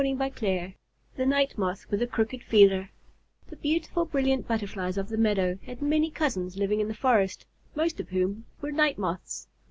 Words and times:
THE 0.01 0.35
NIGHT 1.19 1.59
MOTH 1.59 1.85
WITH 1.91 2.01
A 2.01 2.07
CROOKED 2.07 2.41
FEELER 2.45 2.89
The 3.51 3.55
beautiful, 3.55 4.05
brilliant 4.05 4.47
Butterflies 4.47 4.97
of 4.97 5.09
the 5.09 5.15
Meadow 5.17 5.59
had 5.67 5.79
many 5.79 6.09
cousins 6.09 6.57
living 6.57 6.79
in 6.79 6.87
the 6.87 6.95
forest, 6.95 7.45
most 7.75 7.99
of 7.99 8.09
whom 8.09 8.45
were 8.61 8.71
Night 8.71 8.97
Moths. 8.97 9.47